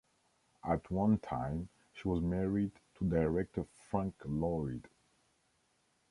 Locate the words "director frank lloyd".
3.07-4.89